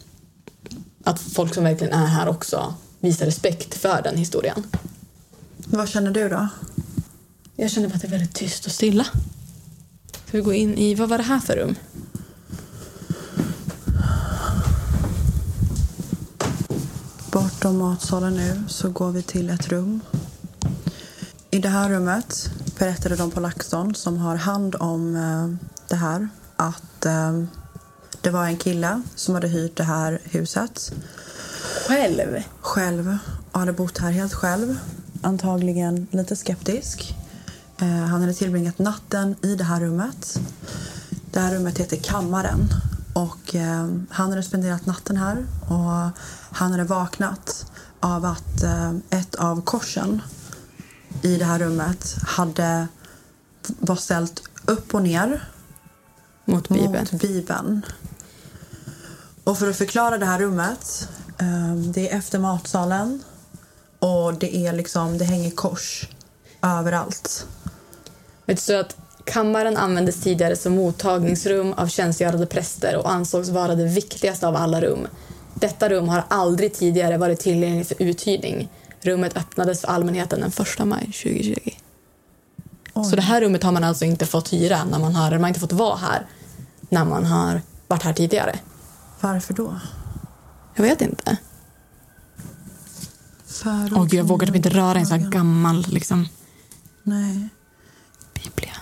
[1.05, 4.67] att folk som verkligen är här också visar respekt för den historien.
[5.67, 6.49] Vad känner du då?
[7.57, 9.07] Jag känner bara att det är väldigt tyst och stilla.
[10.27, 11.75] Ska vi gå in i, vad var det här för rum?
[17.33, 20.01] Bortom matsalen nu så går vi till ett rum.
[21.59, 26.29] I det här rummet berättade de på LaxTon som har hand om eh, det här
[26.57, 27.42] att eh,
[28.21, 30.92] det var en kille som hade hyrt det här huset.
[31.88, 32.42] Själv?
[32.61, 33.18] Själv.
[33.53, 34.79] Och hade bott här helt själv.
[35.23, 37.16] Antagligen lite skeptisk.
[37.79, 40.40] Eh, han hade tillbringat natten i det här rummet.
[41.33, 42.68] Det här rummet heter Kammaren.
[43.12, 46.11] Och eh, han hade spenderat natten här och
[46.57, 50.23] han hade vaknat av att eh, ett av korsen
[51.23, 52.89] i det här rummet hade
[53.67, 55.49] var ställt upp och ner
[56.45, 56.93] Mot Bibeln.
[57.13, 57.83] mot Bibeln.
[59.45, 61.09] Och för att förklara det här rummet,
[61.41, 63.23] eh, det är efter matsalen
[63.99, 66.09] och det är liksom, det hänger kors
[66.63, 67.47] överallt.
[68.47, 73.75] Vet du så att kammaren användes tidigare som mottagningsrum av tjänstgörande präster och ansågs vara
[73.75, 75.07] det viktigaste av alla rum.
[75.55, 78.69] Detta rum har aldrig tidigare varit tillgängligt för uthyrning.
[79.01, 81.71] Rummet öppnades för allmänheten den 1 maj 2020.
[83.05, 85.49] Så det här rummet har man alltså inte fått hyra när man har, man har
[85.49, 86.27] inte fått vara här
[86.89, 88.59] när man har varit här tidigare.
[89.21, 89.81] Varför då?
[90.75, 91.39] Jag vet inte.
[93.67, 96.29] Åh gud, jag vågar typ inte röra en sån här gammal liksom.
[97.03, 97.49] Nej.
[98.35, 98.77] Biblia.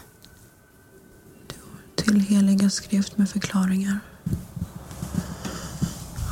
[1.97, 4.01] Till heliga skrift med förklaringar.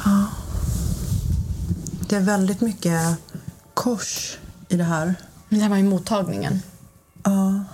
[0.05, 0.27] Ja.
[2.09, 3.19] Det är väldigt mycket
[3.85, 5.15] kors i det här.
[5.49, 6.63] Men det här var ju mottagningen.
[7.23, 7.65] Ja.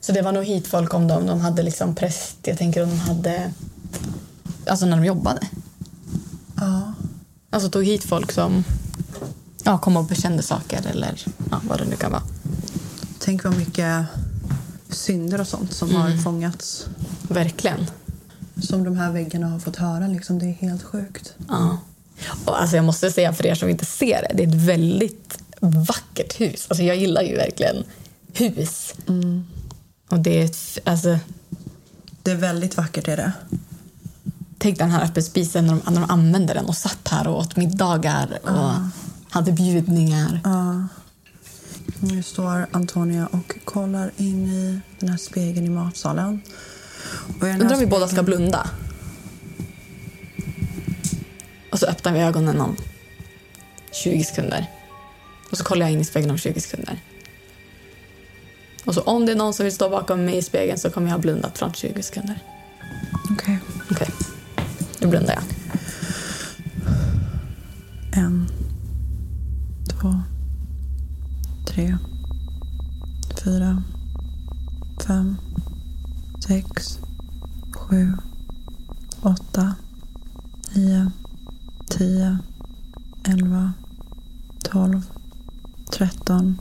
[0.00, 2.98] Så det var nog hit folk om de hade liksom präst, jag tänker om de
[2.98, 3.52] hade...
[4.66, 5.40] Alltså när de jobbade.
[6.56, 6.92] Ja.
[7.50, 8.64] Alltså tog hit folk som
[9.64, 12.22] ja, kom och bekände saker eller ja, vad det nu kan vara.
[13.18, 14.06] Tänk vad mycket
[14.88, 16.00] synder och sånt som Mm.
[16.02, 16.86] har fångats.
[17.22, 17.86] Verkligen.
[18.62, 20.08] Som de här väggarna har fått höra.
[20.08, 20.38] Liksom.
[20.38, 21.34] Det är helt sjukt.
[21.48, 21.78] Ja.
[22.44, 25.38] Och alltså jag måste säga för er som inte ser det, det är ett väldigt
[25.60, 26.66] vackert hus.
[26.68, 27.84] Alltså jag gillar ju verkligen
[28.32, 28.94] hus.
[30.08, 30.50] Och det är
[30.84, 31.18] alltså,
[32.22, 33.32] Det är väldigt vackert är det.
[34.58, 37.38] tänk den här öppna spisen när de, när de använde den och satt här och
[37.38, 38.72] åt middagar och
[39.30, 40.40] hade bjudningar.
[40.44, 40.86] Ja.
[42.00, 46.40] Nu står Antonia och kollar in i den här spegeln i matsalen.
[47.40, 48.66] Undrar om vi båda ska blunda.
[51.70, 52.76] Och så öppnar vi ögonen om
[53.92, 54.66] 20 sekunder.
[55.50, 57.00] Och så kollar jag in i spegeln om 20 sekunder.
[58.84, 61.06] Och så om det är någon som vill stå bakom mig i spegeln så kommer
[61.08, 62.38] jag ha blundat fram till 20 sekunder.
[63.30, 63.58] Okej.
[63.90, 64.08] Okej.
[65.00, 65.42] Nu blundar jag.
[68.12, 68.48] En,
[69.88, 70.14] två,
[71.66, 71.96] tre,
[73.44, 73.82] fyra,
[75.06, 75.36] fem,
[76.46, 76.98] sex,
[77.72, 78.12] sju,
[79.22, 79.74] åtta,
[80.74, 81.10] nio,
[81.90, 82.38] tio,
[83.24, 83.72] elva,
[84.64, 85.02] tolv,
[85.92, 86.60] tretton,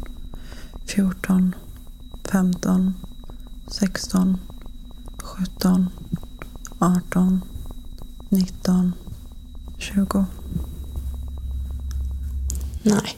[0.85, 1.55] fjorton,
[2.31, 2.93] femton,
[3.67, 4.37] sexton,
[5.23, 5.89] sjutton,
[6.79, 7.41] arton,
[8.29, 8.93] nitton,
[9.77, 10.25] tjugo.
[12.83, 13.17] Nej.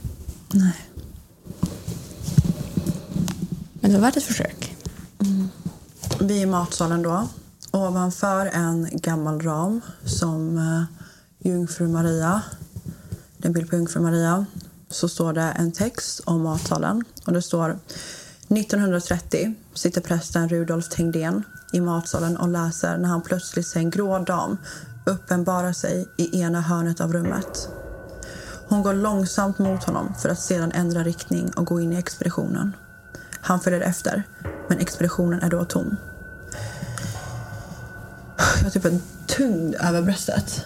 [0.54, 0.76] Nej.
[3.82, 4.76] Men det var värt ett försök.
[6.20, 7.28] Vi är i matsalen då.
[7.72, 10.84] Ovanför en gammal ram som eh,
[11.50, 12.42] Jungfru Maria,
[13.38, 14.46] det är en bild på Jungfru Maria,
[14.90, 17.04] så står det en text om matsalen.
[17.26, 17.80] Och det står
[18.48, 21.44] 1930 sitter prästen Rudolf Tengdén
[21.74, 24.58] i matsalen och läser när han plötsligt ser en grå dam
[25.06, 27.70] uppenbara sig i ena hörnet av rummet.
[28.68, 32.74] Hon går långsamt mot honom för att sedan ändra riktning och gå in i expeditionen.
[33.50, 34.24] Han följer efter,
[34.68, 35.98] men expeditionen är då tom.
[38.38, 40.66] Jag har typ en tyngd över bröstet.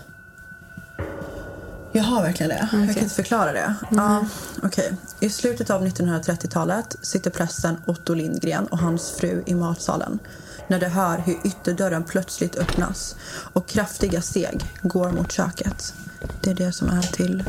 [1.92, 2.60] Jag har verkligen det.
[2.60, 3.76] Jag kan inte förklara det.
[3.92, 4.26] Ja,
[4.64, 4.94] okej.
[5.20, 10.20] I slutet av 1930-talet sitter prästen Otto Lindgren och hans fru i matsalen
[10.68, 13.16] när de hör hur ytterdörren plötsligt öppnas
[13.54, 15.94] och kraftiga steg går mot köket.
[16.42, 17.44] Det är det som är till...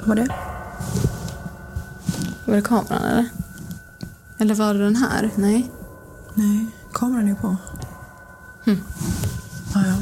[0.00, 0.53] Vad var det?
[2.44, 3.28] Var det kameran eller?
[4.38, 5.30] Eller var det den här?
[5.36, 5.70] Nej.
[6.34, 7.56] Nej, kameran är på.
[9.74, 9.96] Ah, ja.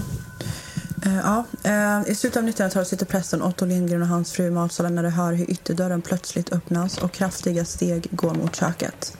[1.06, 4.50] Eh, ja, eh, I slutet av 1900-talet sitter prästen Otto Lindgren och hans fru i
[4.50, 9.16] matsalen när de hör hur ytterdörren plötsligt öppnas och kraftiga steg går mot köket.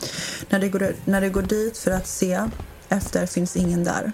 [0.49, 2.41] När de går, när de går dit för att se
[2.89, 4.13] efter finns ingen där.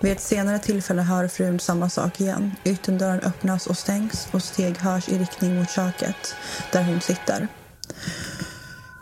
[0.00, 2.52] Vid ett senare tillfälle hör frun samma sak igen.
[2.64, 6.34] Ytterdörren öppnas och stängs och steg hörs i riktning mot köket
[6.72, 7.48] där hon sitter.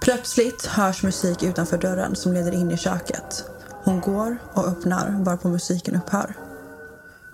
[0.00, 3.44] Plötsligt hörs musik utanför dörren som leder in i köket.
[3.70, 6.34] Hon går och öppnar varpå musiken upphör.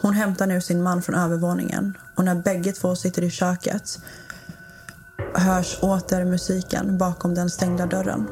[0.00, 3.98] Hon hämtar nu sin man från övervåningen och när bägge två sitter i köket
[5.34, 8.26] hörs åter musiken bakom den stängda dörren.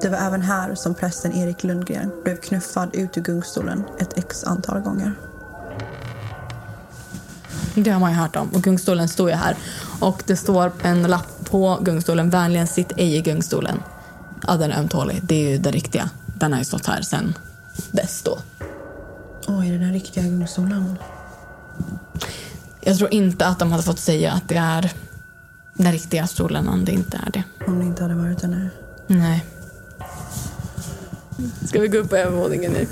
[0.00, 4.44] Det var även här som prästen Erik Lundgren blev knuffad ut ur gungstolen ett x
[4.44, 5.14] antal gånger.
[7.74, 8.48] Det har man ju hört om.
[8.48, 9.56] Och gungstolen står ju här.
[10.00, 12.30] Och det står en lapp på gungstolen.
[12.30, 13.82] Vänligen sitt ej i gungstolen.
[14.46, 15.20] Ja, den är ömtålig.
[15.22, 16.10] Det är ju den riktiga.
[16.26, 17.34] Den har ju stått här sen
[17.90, 18.38] dess då.
[19.46, 20.98] Oj, är det den riktiga gungstolen?
[22.80, 24.92] Jag tror inte att de hade fått säga att det är
[25.74, 27.44] den riktiga stolen om det inte är det.
[27.66, 28.70] Om det inte hade varit den nu.
[29.06, 29.44] Nej.
[31.64, 32.86] Ska vi gå upp på övervåningen nu?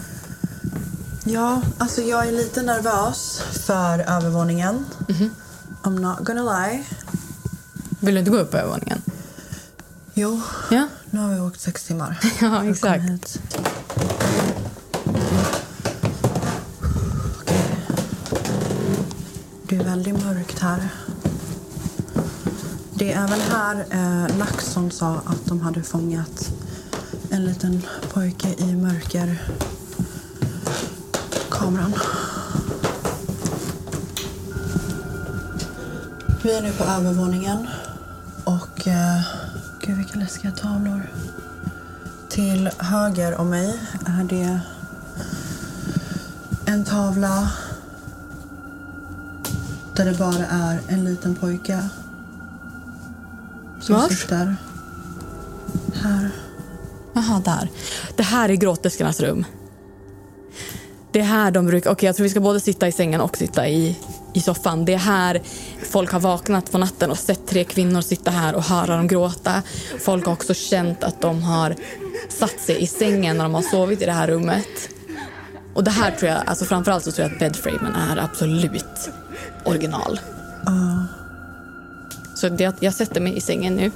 [1.24, 4.84] Ja, alltså jag är lite nervös för övervåningen.
[5.82, 6.84] I'm not gonna lie.
[8.02, 9.02] Vill du inte gå upp på övervåningen?
[10.14, 10.88] Jo, Ja.
[11.10, 12.18] nu har vi åkt sex timmar.
[12.40, 13.38] Ja, exakt.
[19.68, 20.88] Det är väldigt mörkt här.
[22.94, 26.50] Det är väl här eh, Laxson sa att de hade fångat
[27.30, 29.42] en liten pojke i mörker
[31.50, 31.94] kameran.
[36.42, 37.66] Vi är nu på övervåningen
[38.82, 39.20] och eh,
[39.80, 41.02] gud vilka läskiga tavlor.
[42.28, 44.60] Till höger om mig är det
[46.66, 47.52] en tavla
[49.96, 51.88] där det bara är en liten pojke
[53.80, 54.20] som Vars?
[54.20, 54.56] sitter
[55.94, 56.30] här.
[57.12, 57.68] Jaha, där.
[58.16, 59.44] Det här är gråterskornas rum.
[61.12, 61.90] Det är här de brukar...
[61.90, 63.96] Okej, jag tror vi ska både sitta i sängen och sitta i,
[64.32, 64.84] i soffan.
[64.84, 65.42] Det är här
[65.90, 69.62] folk har vaknat på natten och sett tre kvinnor sitta här och höra dem gråta.
[70.00, 71.74] Folk har också känt att de har
[72.28, 74.88] satt sig i sängen när de har sovit i det här rummet.
[75.74, 79.10] Och det här tror jag, alltså framförallt så tror jag att bedframen är absolut
[79.64, 80.20] original.
[80.66, 81.06] Ja.
[82.34, 83.90] Så det, jag sätter mig i sängen nu.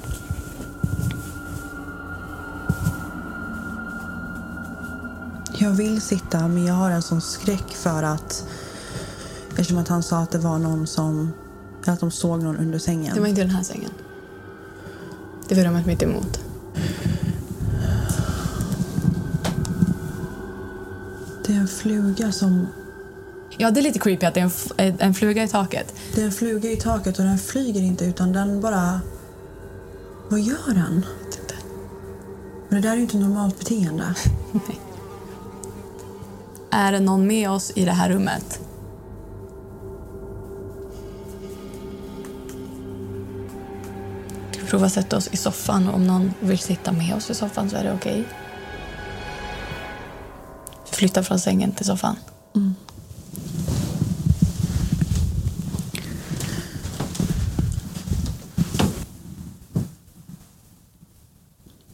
[5.67, 8.49] Jag vill sitta, men jag har en sån skräck för att...
[9.51, 11.33] Eftersom att han sa att det var någon som...
[11.87, 13.15] Att de såg någon under sängen.
[13.15, 13.91] Det var inte den här sängen.
[15.49, 16.41] Det var rummet mitt emot.
[21.47, 22.67] Det är en fluga som...
[23.57, 25.95] Ja, det är lite creepy att det är en, en fluga i taket.
[26.15, 29.01] Det är en fluga i taket och den flyger inte utan den bara...
[30.29, 31.07] Vad gör den?
[32.69, 34.15] Men det där är ju inte normalt beteende.
[34.53, 34.81] Nej.
[36.71, 38.61] Är det någon med oss i det här rummet?
[44.53, 45.89] Ska vi prova att sätta oss i soffan?
[45.89, 48.25] Om någon vill sitta med oss i soffan så är det okej.
[50.85, 52.17] Flytta från sängen till soffan.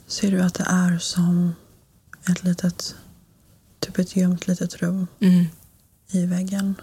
[0.07, 1.55] Ser du att det är som
[2.31, 2.95] ett litet...
[3.93, 5.47] Typ ett gömt litet rum Mm.
[6.11, 6.75] i väggen?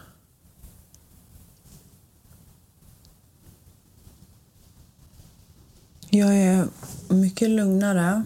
[6.09, 6.67] Jag är
[7.07, 8.23] mycket lugnare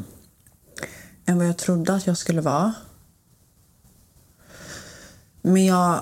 [1.26, 2.74] än vad jag trodde att jag skulle vara.
[5.41, 6.02] Men jag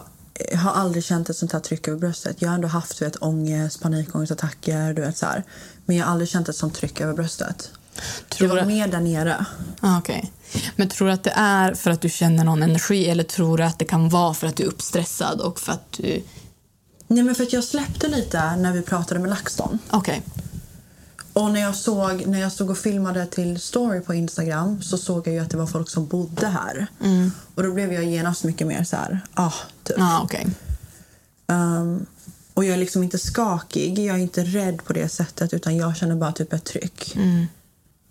[0.56, 2.42] har aldrig känt ett sånt här tryck över bröstet.
[2.42, 5.44] Jag har ändå haft du vet, ångest, panikångestattacker, du vet så här.
[5.86, 7.72] Men jag har aldrig känt ett sånt tryck över bröstet.
[8.30, 9.46] Tror det var mer där nere.
[9.80, 10.32] Ah, okej.
[10.76, 13.64] Men tror du att det är för att du känner någon energi eller tror du
[13.64, 16.24] att det kan vara för att du är uppstressad och för att du...
[17.08, 19.80] Nej, men för att jag släppte lite när vi pratade med LaxTon.
[19.90, 20.22] Okej.
[21.34, 25.28] Och när jag, såg, när jag stod och filmade till story på Instagram så såg
[25.28, 26.88] jag ju att det var folk som bodde här.
[27.04, 27.32] Mm.
[27.56, 29.98] Och då blev jag genast mycket mer så här, ah, typ.
[30.00, 30.48] Ah, okej.
[31.48, 32.06] Ehm,
[32.54, 35.98] och jag är liksom inte skakig, jag är inte rädd på det sättet utan jag
[35.98, 37.16] känner bara typ ett tryck.
[37.16, 37.46] Mm.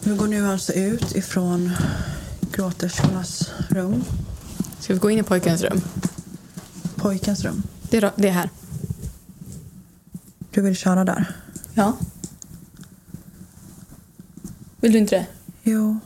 [0.00, 1.72] Vi går nu alltså ut ifrån
[2.52, 4.04] gråterskornas rum.
[4.80, 5.80] Ska vi gå in i pojkens rum?
[6.96, 7.62] Pojkens rum.
[7.82, 8.50] Det är, det är här.
[10.50, 11.34] Du vill köra där?
[11.74, 11.96] Ja.
[14.80, 15.26] Vill du inte det?
[15.62, 15.98] Jo.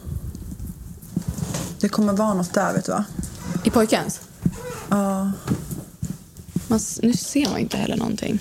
[1.80, 3.04] Det kommer vara något där, vet du va?
[3.64, 4.20] I pojkens?
[4.90, 5.32] Ja.
[6.68, 8.38] Man, nu ser man inte heller någonting.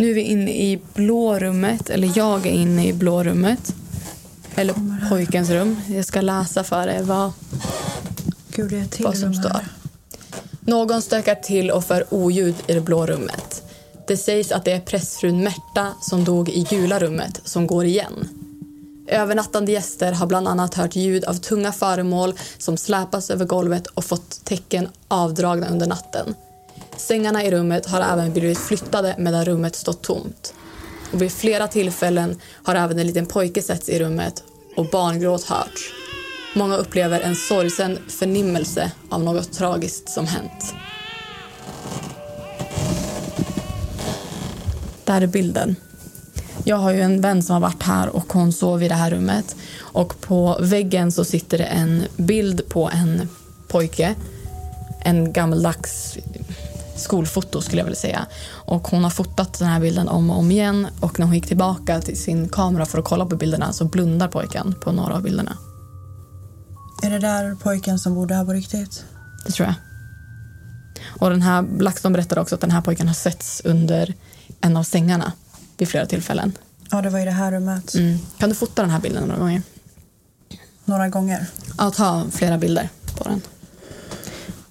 [0.00, 3.74] Nu är vi inne i blå rummet, eller jag är inne i blå rummet.
[4.54, 4.74] Eller
[5.08, 5.80] pojkens rum.
[5.88, 7.32] Jag ska läsa för er vad,
[8.50, 9.60] Gud, vad som står.
[10.60, 13.62] Någon stökar till och för oljud i det blå rummet.
[14.06, 18.28] Det sägs att det är prästfrun Märta som dog i gula rummet som går igen.
[19.08, 24.04] Övernattande gäster har bland annat hört ljud av tunga föremål som släpas över golvet och
[24.04, 26.34] fått tecken avdragna under natten.
[27.00, 30.54] Sängarna i rummet har även blivit flyttade medan rummet stått tomt.
[31.12, 34.44] Och vid flera tillfällen har även en liten pojke setts i rummet
[34.76, 35.92] och barngråt hörts.
[36.54, 40.74] Många upplever en sorgsen förnimmelse av något tragiskt som hänt.
[45.04, 45.76] Där är bilden.
[46.64, 49.10] Jag har ju en vän som har varit här och hon sov i det här
[49.10, 49.56] rummet.
[49.78, 53.28] Och på väggen så sitter det en bild på en
[53.68, 54.14] pojke.
[55.04, 56.18] En gammaldags
[57.00, 58.26] skolfoto skulle jag vilja säga.
[58.46, 61.46] Och hon har fotat den här bilden om och om igen och när hon gick
[61.46, 65.22] tillbaka till sin kamera för att kolla på bilderna så blundar pojken på några av
[65.22, 65.56] bilderna.
[67.02, 69.04] Är det där pojken som bodde här på riktigt?
[69.46, 69.74] Det tror jag.
[71.20, 74.14] Och den här LaxTon berättar också att den här pojken har setts under
[74.60, 75.32] en av sängarna
[75.76, 76.52] vid flera tillfällen.
[76.90, 77.94] Ja, det var i det här rummet.
[77.94, 78.18] Mm.
[78.38, 79.62] Kan du fota den här bilden några gånger?
[80.84, 81.46] Några gånger.
[81.78, 83.40] Ja, ta flera bilder på den.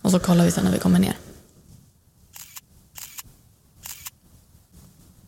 [0.02, 1.18] Och så kollar vi sen när vi kommer ner.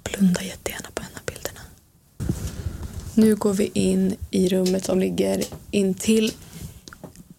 [0.03, 1.59] Blunda jättegärna på en av bilderna.
[3.21, 6.33] Nu går vi in i rummet som ligger intill.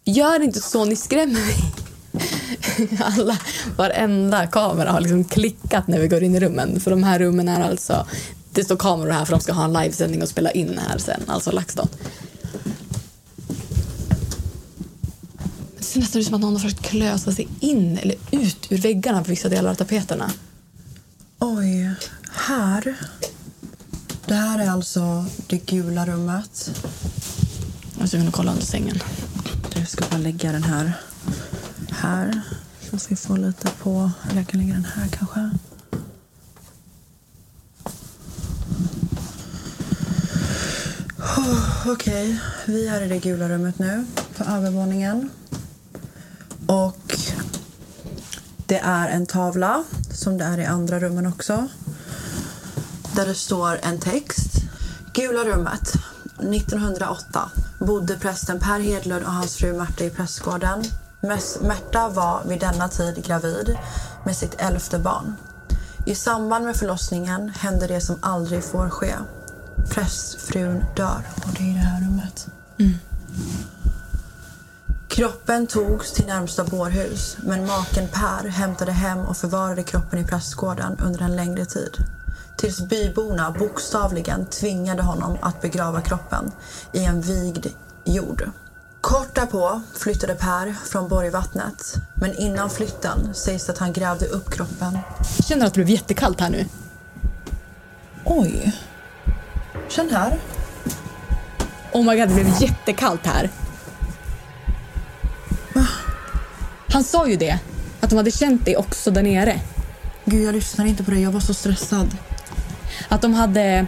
[0.04, 1.56] Gör inte så, ni skrämmer mig.
[3.00, 3.38] Alla,
[3.76, 6.80] varenda kamera har liksom klickat när vi går in i rummen.
[6.80, 8.06] För de här rummen är alltså,
[8.52, 11.22] det står kameror här för de ska ha en livesändning och spela in här sen,
[11.26, 11.88] alltså LaxTon.
[15.78, 18.78] Det ser nästan ut som att någon har försökt klösa sig in eller ut ur
[18.78, 20.30] väggarna på vissa delar av tapeterna.
[21.38, 21.90] Oj,
[22.32, 22.96] här.
[24.32, 26.82] Det här är alltså det gula rummet.
[27.98, 28.98] Jag ska kunna kolla under sängen.
[29.74, 30.92] Jag ska bara lägga den här
[31.90, 32.40] här.
[32.90, 34.10] Så ska få lite på...
[34.30, 35.50] Eller jag kan lägga den här kanske.
[41.18, 44.04] Oh, Okej, vi är i det gula rummet nu
[44.36, 45.30] på övervåningen.
[46.66, 47.18] Och
[48.66, 51.68] det är en tavla, som det är i andra rummen också.
[53.14, 54.52] Där det står en text.
[55.12, 55.92] Gula rummet.
[56.38, 60.84] 1908 bodde prästen Per Hedlund och hans fru Märta i prästgården.
[61.60, 63.76] Märta var vid denna tid gravid
[64.24, 65.34] med sitt elfte barn.
[66.06, 69.14] I samband med förlossningen hände det som aldrig får ske.
[69.90, 71.22] Prästfrun dör.
[71.36, 72.48] Och det är i det här rummet.
[75.08, 80.98] Kroppen togs till närmsta bårhus men maken Per hämtade hem och förvarade kroppen i prästgården
[80.98, 81.96] under en längre tid.
[82.56, 86.52] Tills byborna bokstavligen tvingade honom att begrava kroppen
[86.92, 87.66] i en vigd
[88.04, 88.50] jord.
[89.00, 94.98] Kort därpå flyttade Per från Borgvattnet men innan flytten sägs att han grävde upp kroppen.
[95.36, 96.66] Jag känner att det blev jättekallt här nu.
[98.24, 98.72] Oj.
[99.88, 100.38] Känn här.
[101.92, 103.50] Oh my god, det blev jättekallt här.
[106.92, 107.58] Han sa ju det,
[108.00, 109.60] att de hade känt det också där nere.
[110.24, 111.20] Gud, jag lyssnar inte på det.
[111.20, 112.16] Jag var så stressad.
[113.08, 113.86] Att de hade...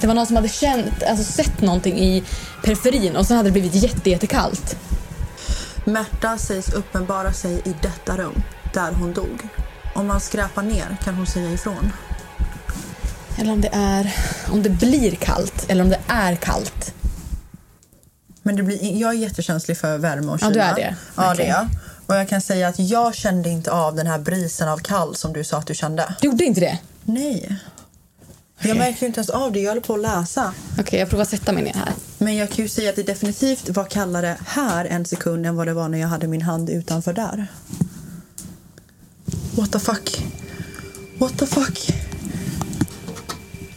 [0.00, 2.24] Det var någon som hade känt, alltså sett någonting i
[2.64, 4.76] periferin och så hade det blivit jätte, jättekallt.
[5.84, 8.42] Märta sägs uppenbara sig i detta rum,
[8.74, 9.48] där hon dog.
[9.94, 11.92] Om man skräpar ner kan hon säga ifrån.
[13.38, 14.14] Eller om det är...
[14.52, 16.94] Om det blir kallt eller om det är kallt.
[18.42, 20.50] Men det blir, jag är jättekänslig för värme och Ja, kyla.
[20.52, 20.96] du är det?
[21.16, 21.68] Ja, det är jag.
[22.06, 25.32] Och jag kan säga att jag kände inte av den här brisen av kall som
[25.32, 26.14] du sa att du kände.
[26.20, 26.78] Du gjorde inte det?
[27.04, 27.56] Nej.
[28.60, 29.60] Jag märkte inte ens av det.
[29.60, 30.54] Jag höll på att läsa.
[30.78, 31.92] Okej, jag provar sätta mig ner här.
[32.18, 35.66] Men jag kan ju säga att det definitivt var kallare här en sekund än vad
[35.66, 37.46] det var när jag hade min hand utanför där.
[39.56, 40.24] What the fuck?
[41.18, 41.90] What the fuck?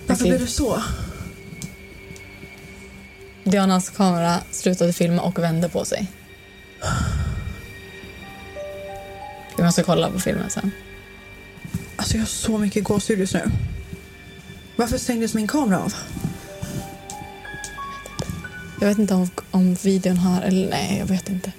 [0.08, 0.30] Varför Okej.
[0.30, 0.84] blev det så?
[3.44, 6.12] Dianas kamera slutade filma och vände på sig.
[9.58, 10.72] Vi måste kolla på filmen sen.
[11.96, 13.52] Alltså jag har så mycket gåshud just nu.
[14.82, 15.94] Varför stängdes min kamera av?
[18.80, 20.42] Jag vet inte om, om videon har...
[20.42, 21.52] Eller nej, jag vet inte.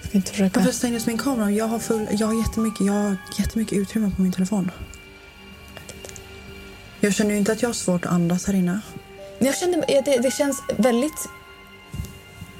[0.00, 0.60] Jag ska inte försöka...
[0.60, 1.52] Varför stängdes min kamera av?
[1.52, 4.70] Jag har, full, jag har, jättemycket, jag har jättemycket utrymme på min telefon.
[7.00, 8.80] Jag känner ju inte att jag har svårt att andas här inne.
[9.38, 11.28] Jag kände, det, det känns väldigt...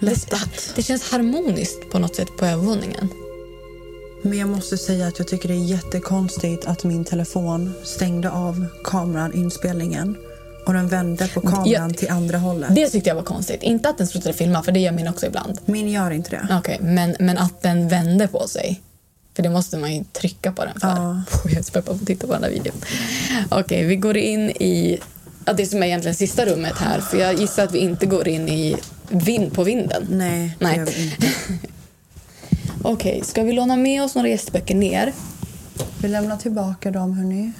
[0.00, 0.26] Det,
[0.76, 3.08] det känns harmoniskt på något sätt på övervåningen.
[4.22, 8.66] Men jag måste säga att jag tycker det är jättekonstigt att min telefon stängde av
[8.84, 10.16] kameran, inspelningen
[10.66, 12.74] och den vände på kameran Jag- till andra hållet.
[12.74, 13.62] Det tyckte jag var konstigt.
[13.62, 15.58] Inte att den slutade filma, för det gör min också ibland.
[15.64, 16.48] Min gör inte det.
[16.58, 18.80] Okej, men, men att den vände på sig.
[19.36, 20.88] För det måste man ju trycka på den för.
[20.88, 21.22] Ja.
[21.44, 22.76] Jag är så peppad på att titta på den här videon.
[23.50, 24.98] Okej, vi går in i
[25.44, 27.00] ja, det som är egentligen sista rummet här.
[27.00, 28.76] För jag gissar att vi inte går in i
[29.08, 30.06] vind, på vinden.
[30.10, 30.76] Nej, det Nej.
[30.78, 31.26] gör vi inte.
[32.92, 35.12] Okej, ska vi låna med oss några gästböcker ner?
[35.98, 37.52] Vi lämnar tillbaka dem, hörni.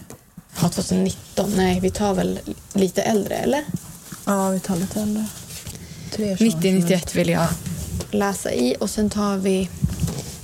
[0.63, 1.53] Ja, 2019.
[1.57, 2.39] Nej, vi tar väl
[2.73, 3.65] lite äldre, eller?
[4.25, 5.27] Ja, vi tar lite äldre.
[6.11, 7.47] 90-91 vill jag
[8.11, 8.77] läsa i.
[8.81, 9.69] Och sen tar vi...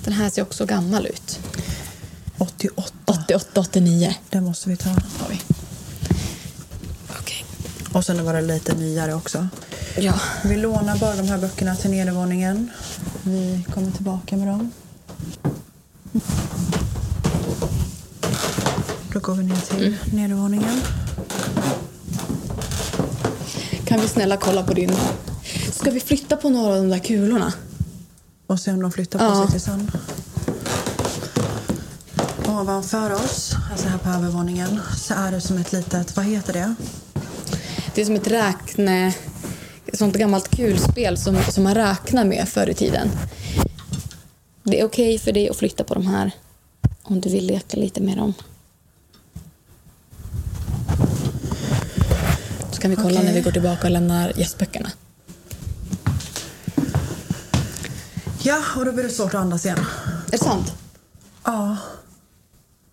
[0.05, 1.41] Den här ser också gammal ut.
[2.39, 2.93] 88.
[3.05, 4.15] 88, 89.
[4.31, 4.91] Den måste vi ta.
[5.31, 5.41] Vi.
[7.21, 7.45] Okej.
[7.93, 9.49] Och sen var det lite nyare också.
[9.99, 10.21] Ja.
[10.45, 12.71] Vi lånar bara de här böckerna till nedervåningen.
[13.29, 14.71] Vi kommer tillbaka med dem.
[19.13, 20.81] Då går vi ner till nedervåningen.
[23.85, 24.93] Kan vi snälla kolla på din...
[25.73, 27.53] Ska vi flytta på några av de där kulorna?
[28.47, 29.43] Och se om de flyttar på Ja.
[29.43, 29.91] sig till sen.
[32.49, 36.75] Ovanför oss, alltså här på övervåningen, så är det som ett litet, vad heter det?
[37.95, 39.15] Det är som ett räkne...
[39.97, 43.11] Sånt gammalt kulspel som, som man räknar med förr i tiden.
[44.63, 46.31] Det är okej för dig att flytta på de här
[47.03, 48.35] om du vill leka lite med dem.
[52.73, 53.25] Så kan vi kolla Okej.
[53.25, 54.91] när vi går tillbaka och lämnar gästböckerna.
[58.43, 59.79] Ja, och då blir det svårt att andas igen.
[60.27, 60.73] Är det sant?
[61.45, 61.77] Ja.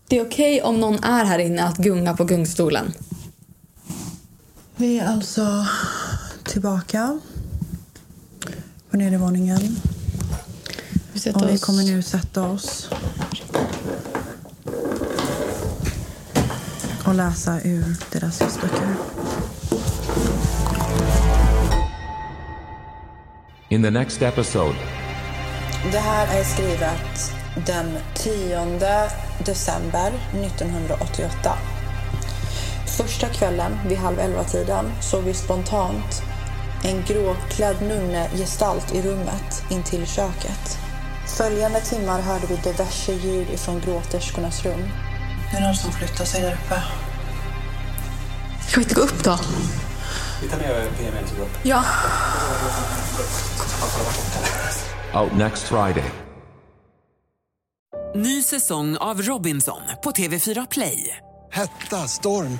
[0.07, 2.93] Det är okej om någon är här inne att gunga på gungstolen.
[4.75, 5.65] Vi är alltså
[6.53, 7.19] tillbaka
[8.89, 9.59] på nedervåningen.
[11.13, 12.89] Vi sätter Och vi kommer nu sätta oss
[17.05, 18.95] och läsa ur deras gästböcker.
[23.69, 24.77] In the next episode,
[25.91, 27.31] Det här är skrivet
[27.65, 29.09] den 10
[29.45, 31.57] december 1988.
[32.97, 36.23] Första kvällen vid halv elva-tiden såg vi spontant
[36.83, 40.77] en gråklädd nunnegestalt i rummet intill köket.
[41.37, 44.89] Följande timmar hörde vi diverse ljud ifrån gråterskornas rum.
[45.51, 46.81] Det är någon som flyttar sig där uppe.
[48.67, 49.39] Ska vi inte gå upp då?
[50.41, 51.59] Vi tar med PMN som går upp.
[51.63, 51.83] Ja.
[55.13, 56.11] out next Friday.
[58.15, 61.17] Ny säsong av Robinson på TV4 Play.
[61.51, 62.59] Hetta, storm,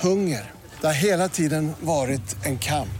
[0.00, 0.50] hunger.
[0.80, 2.99] Det har hela tiden varit en kamp.